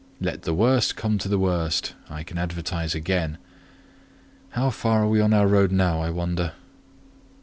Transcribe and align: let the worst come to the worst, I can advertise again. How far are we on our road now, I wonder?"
let 0.19 0.41
the 0.41 0.53
worst 0.55 0.95
come 0.95 1.19
to 1.19 1.29
the 1.29 1.37
worst, 1.37 1.93
I 2.09 2.23
can 2.23 2.39
advertise 2.39 2.95
again. 2.95 3.37
How 4.49 4.71
far 4.71 5.03
are 5.03 5.07
we 5.07 5.21
on 5.21 5.31
our 5.31 5.45
road 5.45 5.71
now, 5.71 6.01
I 6.01 6.09
wonder?" 6.09 6.53